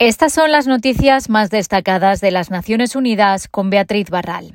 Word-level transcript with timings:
Estas 0.00 0.32
son 0.32 0.52
las 0.52 0.68
noticias 0.68 1.28
más 1.28 1.50
destacadas 1.50 2.20
de 2.20 2.30
las 2.30 2.52
Naciones 2.52 2.94
Unidas 2.94 3.48
con 3.48 3.68
Beatriz 3.68 4.10
Barral. 4.10 4.54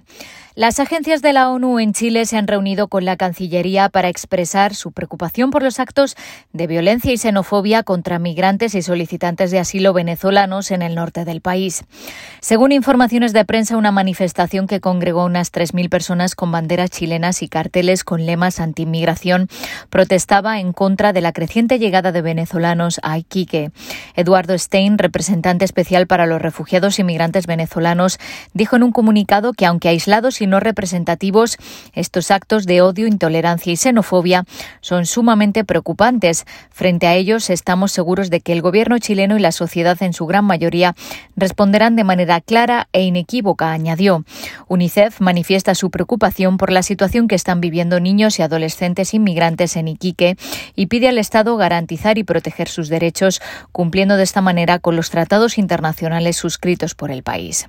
Las 0.55 0.79
agencias 0.79 1.23
de 1.23 1.33
la 1.33 1.49
ONU 1.49 1.79
en 1.79 1.93
Chile 1.93 2.27
se 2.27 2.37
han 2.37 2.45
reunido 2.45 2.87
con 2.87 3.05
la 3.05 3.17
Cancillería 3.17 3.89
para 3.89 4.07
expresar 4.07 4.75
su 4.75 4.91
preocupación 4.91 5.49
por 5.49 5.63
los 5.63 5.79
actos 5.79 6.15
de 6.51 6.67
violencia 6.67 7.11
y 7.11 7.17
xenofobia 7.17 7.81
contra 7.81 8.19
migrantes 8.19 8.75
y 8.75 8.83
solicitantes 8.83 9.49
de 9.49 9.57
asilo 9.57 9.93
venezolanos 9.93 10.69
en 10.69 10.83
el 10.83 10.93
norte 10.93 11.25
del 11.25 11.41
país. 11.41 11.85
Según 12.39 12.71
informaciones 12.71 13.33
de 13.33 13.45
prensa, 13.45 13.77
una 13.77 13.91
manifestación 13.91 14.67
que 14.67 14.79
congregó 14.79 15.25
unas 15.25 15.51
3.000 15.51 15.89
personas 15.89 16.35
con 16.35 16.51
banderas 16.51 16.91
chilenas 16.91 17.41
y 17.41 17.49
carteles 17.49 18.03
con 18.03 18.27
lemas 18.27 18.59
anti-inmigración 18.59 19.49
protestaba 19.89 20.59
en 20.59 20.71
contra 20.71 21.13
de 21.13 21.21
la 21.21 21.33
creciente 21.33 21.79
llegada 21.79 22.11
de 22.11 22.21
venezolanos 22.21 22.99
a 23.01 23.17
Iquique. 23.17 23.71
Eduardo 24.15 24.57
Stein, 24.57 24.97
representante 24.97 25.65
especial 25.65 26.07
para 26.07 26.25
los 26.25 26.41
refugiados 26.41 26.99
y 26.99 27.03
migrantes 27.03 27.47
venezolanos, 27.47 28.19
dijo 28.53 28.75
en 28.75 28.83
un 28.83 28.91
comunicado 28.91 29.53
que 29.53 29.65
aunque 29.65 29.89
aislados 29.89 30.41
y 30.41 30.47
no 30.47 30.59
representativos, 30.59 31.57
estos 31.93 32.31
actos 32.31 32.65
de 32.65 32.81
odio, 32.81 33.07
intolerancia 33.07 33.73
y 33.73 33.77
xenofobia 33.77 34.45
son 34.81 35.05
sumamente 35.05 35.63
preocupantes. 35.63 36.45
Frente 36.69 37.07
a 37.07 37.15
ellos, 37.15 37.49
estamos 37.49 37.91
seguros 37.91 38.29
de 38.29 38.41
que 38.41 38.53
el 38.53 38.61
gobierno 38.61 38.99
chileno 38.99 39.37
y 39.37 39.39
la 39.39 39.51
sociedad 39.51 40.01
en 40.03 40.13
su 40.13 40.25
gran 40.25 40.45
mayoría 40.45 40.95
responderán 41.35 41.95
de 41.95 42.03
manera 42.03 42.41
clara 42.41 42.87
e 42.93 43.03
inequívoca, 43.03 43.71
añadió. 43.71 44.23
UNICEF 44.67 45.21
manifiesta 45.21 45.75
su 45.75 45.89
preocupación 45.89 46.57
por 46.57 46.71
la 46.71 46.83
situación 46.83 47.27
que 47.27 47.35
están 47.35 47.61
viviendo 47.61 47.99
niños 47.99 48.39
y 48.39 48.41
adolescentes 48.41 49.13
inmigrantes 49.13 49.75
en 49.75 49.87
Iquique 49.87 50.37
y 50.75 50.87
pide 50.87 51.07
al 51.07 51.17
Estado 51.17 51.55
garantizar 51.57 52.17
y 52.17 52.23
proteger 52.23 52.67
sus 52.67 52.89
derechos, 52.89 53.41
cumpliendo 53.71 54.02
de 54.07 54.23
esta 54.23 54.41
manera 54.41 54.79
con 54.79 54.95
los 54.95 55.09
tratados 55.09 55.57
internacionales 55.57 56.37
suscritos 56.37 56.93
por 56.93 57.09
el 57.11 57.23
país. 57.23 57.67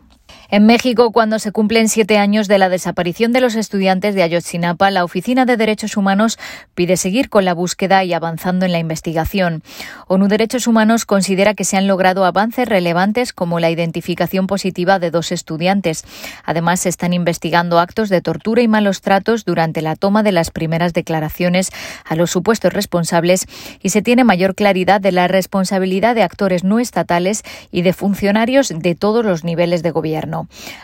En 0.51 0.67
México, 0.67 1.11
cuando 1.11 1.39
se 1.39 1.53
cumplen 1.53 1.89
siete 1.89 2.19
años 2.19 2.47
de 2.47 2.59
la 2.59 2.69
desaparición 2.69 3.33
de 3.33 3.41
los 3.41 3.57
estudiantes 3.57 4.15
de 4.15 4.23
Ayotzinapa, 4.23 4.91
la 4.91 5.03
Oficina 5.03 5.47
de 5.47 5.57
Derechos 5.57 5.97
Humanos 5.97 6.39
pide 6.75 6.97
seguir 6.97 7.29
con 7.29 7.45
la 7.45 7.55
búsqueda 7.55 8.05
y 8.05 8.13
avanzando 8.13 8.67
en 8.67 8.73
la 8.73 8.79
investigación. 8.79 9.63
ONU 10.07 10.29
Derechos 10.29 10.67
Humanos 10.67 11.07
considera 11.07 11.55
que 11.55 11.65
se 11.65 11.77
han 11.77 11.87
logrado 11.87 12.25
avances 12.25 12.69
relevantes 12.69 13.33
como 13.33 13.59
la 13.59 13.71
identificación 13.71 14.47
positiva 14.47 14.99
de 14.99 15.11
dos 15.11 15.33
estudiantes. 15.33 16.05
Además, 16.45 16.81
se 16.81 16.89
están 16.89 17.13
investigando 17.15 17.81
actos 17.81 18.09
de 18.09 18.21
tortura 18.21 18.63
y 18.63 18.69
malos 18.69 19.01
tratos 19.01 19.45
durante 19.45 19.83
la 19.83 19.97
toma 19.97 20.23
de 20.23 20.33
las 20.33 20.51
primeras 20.51 20.93
declaraciones 20.93 21.71
a 22.05 22.15
los 22.15 22.31
supuestos 22.31 22.73
responsables 22.73 23.47
y 23.83 23.89
se 23.89 24.03
tiene 24.03 24.25
mayor 24.25 24.55
claridad 24.55 25.01
de 25.01 25.13
la 25.13 25.27
responsabilidad 25.27 26.15
de 26.15 26.23
actores 26.23 26.65
no 26.65 26.79
estatales 26.79 27.43
y 27.71 27.83
de 27.83 27.93
funcionarios 27.93 28.73
de 28.75 28.95
todos 28.95 29.25
los 29.25 29.45
niveles 29.45 29.83
de 29.83 29.91
gobierno. 29.91 30.24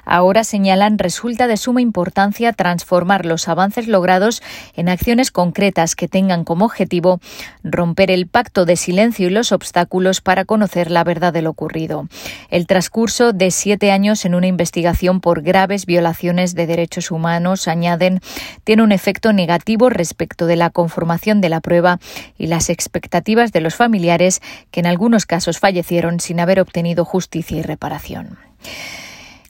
Ahora 0.05 0.45
señalan 0.45 0.99
resulta 0.99 1.47
de 1.47 1.57
suma 1.57 1.81
importancia 1.81 2.53
transformar 2.53 3.27
los 3.27 3.49
avances 3.49 3.89
logrados 3.89 4.43
en 4.75 4.89
acciones 4.89 5.31
concretas 5.31 5.95
que 5.95 6.09
tengan 6.09 6.45
como 6.45 6.65
objetivo 6.65 7.21
romper 7.63 8.11
el 8.11 8.27
pacto 8.27 8.65
de 8.65 8.77
silencio 8.77 9.29
y 9.29 9.31
los 9.31 9.53
obstáculos 9.53 10.21
para 10.21 10.45
conocer 10.45 10.91
la 10.91 11.05
verdad 11.05 11.33
de 11.33 11.43
lo 11.43 11.51
ocurrido. 11.51 12.09
El 12.51 12.67
transcurso 12.67 13.33
de 13.33 13.51
siete 13.51 13.91
años 13.91 14.25
en 14.25 14.35
una 14.35 14.47
investigación 14.47 15.21
por 15.21 15.43
graves 15.43 15.87
violaciones 15.87 16.55
de 16.55 16.67
derechos 16.67 17.11
humanos, 17.11 17.69
añaden, 17.69 18.21
tiene 18.65 18.83
un 18.83 18.93
efecto 18.93 19.33
negativo 19.33 19.91
respecto 19.91 20.47
de 20.47 20.57
la 20.57 20.71
conformación 20.71 21.41
de 21.41 21.49
la 21.49 21.61
prueba 21.61 21.99
y 22.39 22.47
las 22.47 22.71
expectativas 22.71 23.53
de 23.53 23.61
los 23.61 23.75
familiares 23.75 24.41
que 24.71 24.81
en 24.81 24.87
algunos 24.87 25.27
casos 25.27 25.59
fallecieron 25.59 26.21
sin 26.21 26.41
haber 26.41 26.61
obtenido 26.61 27.05
justicia 27.05 27.59
y 27.59 27.63
reparación. 27.63 28.39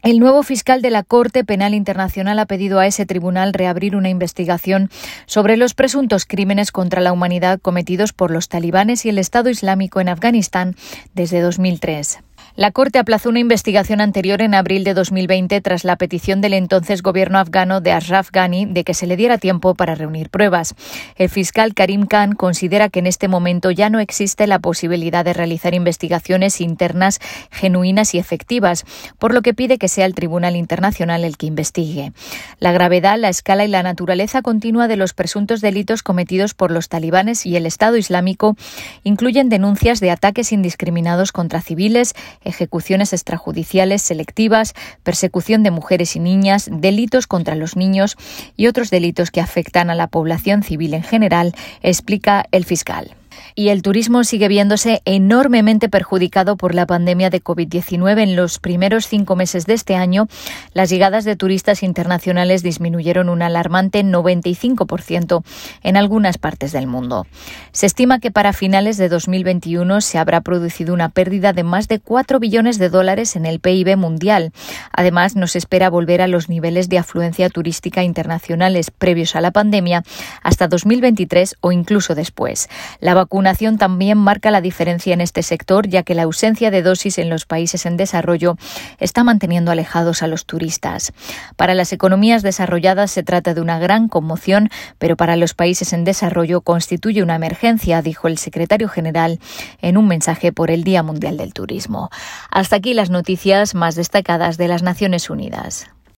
El 0.02 0.18
nuevo 0.18 0.42
fiscal 0.42 0.80
de 0.80 0.90
la 0.90 1.02
Corte 1.02 1.44
Penal 1.44 1.74
Internacional 1.74 2.38
ha 2.38 2.46
pedido 2.46 2.78
a 2.78 2.86
ese 2.86 3.04
tribunal 3.04 3.52
reabrir 3.52 3.94
una 3.96 4.08
investigación 4.08 4.88
sobre 5.26 5.58
los 5.58 5.74
presuntos 5.74 6.24
crímenes 6.24 6.72
contra 6.72 7.02
la 7.02 7.12
humanidad 7.12 7.60
cometidos 7.60 8.14
por 8.14 8.30
los 8.30 8.48
talibanes 8.48 9.04
y 9.04 9.10
el 9.10 9.18
Estado 9.18 9.50
Islámico 9.50 10.00
en 10.00 10.08
Afganistán 10.08 10.74
desde 11.14 11.40
2003. 11.40 12.20
La 12.56 12.72
Corte 12.72 12.98
aplazó 12.98 13.28
una 13.28 13.38
investigación 13.38 14.00
anterior 14.00 14.42
en 14.42 14.54
abril 14.54 14.82
de 14.82 14.92
2020 14.92 15.60
tras 15.60 15.84
la 15.84 15.96
petición 15.96 16.40
del 16.40 16.54
entonces 16.54 17.00
gobierno 17.00 17.38
afgano 17.38 17.80
de 17.80 17.92
Ashraf 17.92 18.30
Ghani 18.32 18.66
de 18.66 18.82
que 18.82 18.92
se 18.92 19.06
le 19.06 19.16
diera 19.16 19.38
tiempo 19.38 19.74
para 19.74 19.94
reunir 19.94 20.30
pruebas. 20.30 20.74
El 21.16 21.28
fiscal 21.28 21.74
Karim 21.74 22.06
Khan 22.06 22.34
considera 22.34 22.88
que 22.88 22.98
en 22.98 23.06
este 23.06 23.28
momento 23.28 23.70
ya 23.70 23.88
no 23.88 24.00
existe 24.00 24.46
la 24.48 24.58
posibilidad 24.58 25.24
de 25.24 25.32
realizar 25.32 25.74
investigaciones 25.74 26.60
internas 26.60 27.20
genuinas 27.50 28.14
y 28.14 28.18
efectivas, 28.18 28.84
por 29.18 29.32
lo 29.32 29.42
que 29.42 29.54
pide 29.54 29.78
que 29.78 29.88
sea 29.88 30.06
el 30.06 30.14
Tribunal 30.14 30.56
Internacional 30.56 31.24
el 31.24 31.36
que 31.36 31.46
investigue. 31.46 32.12
La 32.58 32.72
gravedad, 32.72 33.16
la 33.18 33.28
escala 33.28 33.64
y 33.64 33.68
la 33.68 33.82
naturaleza 33.82 34.42
continua 34.42 34.88
de 34.88 34.96
los 34.96 35.14
presuntos 35.14 35.60
delitos 35.60 36.02
cometidos 36.02 36.54
por 36.54 36.72
los 36.72 36.88
talibanes 36.88 37.46
y 37.46 37.56
el 37.56 37.64
Estado 37.64 37.96
Islámico 37.96 38.56
incluyen 39.04 39.48
denuncias 39.48 40.00
de 40.00 40.10
ataques 40.10 40.52
indiscriminados 40.52 41.32
contra 41.32 41.60
civiles, 41.60 42.14
ejecuciones 42.42 43.12
extrajudiciales 43.12 44.02
selectivas, 44.02 44.74
persecución 45.02 45.62
de 45.62 45.70
mujeres 45.70 46.16
y 46.16 46.20
niñas, 46.20 46.68
delitos 46.72 47.26
contra 47.26 47.54
los 47.54 47.76
niños 47.76 48.16
y 48.56 48.66
otros 48.66 48.90
delitos 48.90 49.30
que 49.30 49.40
afectan 49.40 49.90
a 49.90 49.94
la 49.94 50.08
población 50.08 50.62
civil 50.62 50.94
en 50.94 51.02
general, 51.02 51.54
explica 51.82 52.44
el 52.50 52.64
fiscal 52.64 53.16
y 53.54 53.68
el 53.68 53.82
turismo 53.82 54.24
sigue 54.24 54.48
viéndose 54.48 55.02
enormemente 55.04 55.88
perjudicado 55.88 56.56
por 56.56 56.74
la 56.74 56.86
pandemia 56.86 57.30
de 57.30 57.42
COVID-19. 57.42 58.22
En 58.22 58.36
los 58.36 58.58
primeros 58.58 59.06
cinco 59.06 59.36
meses 59.36 59.66
de 59.66 59.74
este 59.74 59.96
año, 59.96 60.28
las 60.72 60.90
llegadas 60.90 61.24
de 61.24 61.36
turistas 61.36 61.82
internacionales 61.82 62.62
disminuyeron 62.62 63.28
un 63.28 63.42
alarmante 63.42 64.02
95% 64.04 65.42
en 65.82 65.96
algunas 65.96 66.38
partes 66.38 66.72
del 66.72 66.86
mundo. 66.86 67.26
Se 67.72 67.86
estima 67.86 68.18
que 68.18 68.30
para 68.30 68.52
finales 68.52 68.96
de 68.96 69.08
2021 69.08 70.00
se 70.00 70.18
habrá 70.18 70.40
producido 70.40 70.94
una 70.94 71.08
pérdida 71.08 71.52
de 71.52 71.64
más 71.64 71.88
de 71.88 72.00
4 72.00 72.38
billones 72.40 72.78
de 72.78 72.88
dólares 72.88 73.36
en 73.36 73.46
el 73.46 73.60
PIB 73.60 73.96
mundial. 73.96 74.52
Además, 74.92 75.36
nos 75.36 75.56
espera 75.56 75.90
volver 75.90 76.22
a 76.22 76.28
los 76.28 76.48
niveles 76.48 76.88
de 76.88 76.98
afluencia 76.98 77.48
turística 77.48 78.02
internacionales 78.02 78.90
previos 78.90 79.36
a 79.36 79.40
la 79.40 79.50
pandemia 79.50 80.02
hasta 80.42 80.68
2023 80.68 81.56
o 81.60 81.72
incluso 81.72 82.14
después. 82.14 82.68
La 83.00 83.14
vacunación 83.20 83.76
también 83.76 84.16
marca 84.16 84.50
la 84.50 84.62
diferencia 84.62 85.12
en 85.12 85.20
este 85.20 85.42
sector, 85.42 85.86
ya 85.86 86.02
que 86.04 86.14
la 86.14 86.22
ausencia 86.22 86.70
de 86.70 86.80
dosis 86.80 87.18
en 87.18 87.28
los 87.28 87.44
países 87.44 87.84
en 87.84 87.98
desarrollo 87.98 88.56
está 88.98 89.24
manteniendo 89.24 89.70
alejados 89.70 90.22
a 90.22 90.26
los 90.26 90.46
turistas. 90.46 91.12
Para 91.56 91.74
las 91.74 91.92
economías 91.92 92.42
desarrolladas 92.42 93.10
se 93.10 93.22
trata 93.22 93.52
de 93.52 93.60
una 93.60 93.78
gran 93.78 94.08
conmoción, 94.08 94.70
pero 94.98 95.18
para 95.18 95.36
los 95.36 95.52
países 95.52 95.92
en 95.92 96.04
desarrollo 96.04 96.62
constituye 96.62 97.22
una 97.22 97.34
emergencia, 97.34 98.00
dijo 98.00 98.26
el 98.26 98.38
secretario 98.38 98.88
general 98.88 99.38
en 99.82 99.98
un 99.98 100.08
mensaje 100.08 100.50
por 100.50 100.70
el 100.70 100.82
Día 100.82 101.02
Mundial 101.02 101.36
del 101.36 101.52
Turismo. 101.52 102.08
Hasta 102.50 102.76
aquí 102.76 102.94
las 102.94 103.10
noticias 103.10 103.74
más 103.74 103.96
destacadas 103.96 104.56
de 104.56 104.68
las 104.68 104.82
Naciones 104.82 105.28
Unidas. 105.28 105.90